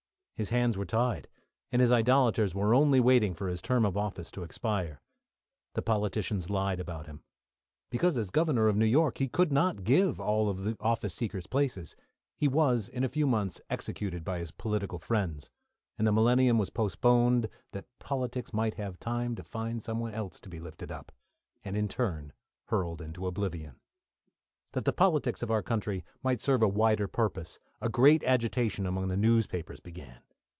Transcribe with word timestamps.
His 0.35 0.49
hands 0.49 0.75
were 0.75 0.85
tied, 0.85 1.27
and 1.71 1.83
his 1.83 1.91
idolaters 1.91 2.55
were 2.55 2.73
only 2.73 2.99
waiting 2.99 3.35
for 3.35 3.47
his 3.47 3.61
term 3.61 3.85
of 3.85 3.95
office 3.95 4.31
to 4.31 4.41
expire. 4.41 4.99
The 5.75 5.83
politicians 5.83 6.49
lied 6.49 6.79
about 6.79 7.05
him. 7.05 7.21
Because 7.91 8.17
as 8.17 8.31
Governor 8.31 8.67
of 8.67 8.75
New 8.75 8.87
York 8.87 9.19
he 9.19 9.27
could 9.27 9.51
not 9.51 9.83
give 9.83 10.19
all 10.19 10.51
the 10.51 10.75
office 10.79 11.13
seekers 11.13 11.45
places, 11.45 11.95
he 12.35 12.47
was, 12.47 12.89
in 12.89 13.03
a 13.03 13.07
few 13.07 13.27
months, 13.27 13.61
executed 13.69 14.23
by 14.23 14.39
his 14.39 14.49
political 14.49 14.97
friends, 14.97 15.51
and 15.95 16.07
the 16.07 16.11
millennium 16.11 16.57
was 16.57 16.71
postponed 16.71 17.47
that 17.71 17.85
politics 17.99 18.51
might 18.51 18.73
have 18.73 18.97
time 18.99 19.35
to 19.35 19.43
find 19.43 19.83
someone 19.83 20.15
else 20.15 20.39
to 20.39 20.49
be 20.49 20.59
lifted 20.59 20.91
up 20.91 21.11
and 21.63 21.77
in 21.77 21.87
turn 21.87 22.33
hurled 22.69 22.99
into 22.99 23.27
oblivion. 23.27 23.79
That 24.71 24.85
the 24.85 24.93
politics 24.93 25.43
of 25.43 25.51
our 25.51 25.61
country 25.61 26.03
might 26.23 26.41
serve 26.41 26.63
a 26.63 26.67
wider 26.67 27.07
purpose, 27.07 27.59
a 27.79 27.89
great 27.89 28.23
agitation 28.23 28.87
among 28.87 29.09
the 29.09 29.17
newspapers 29.17 29.79
began. 29.79 30.21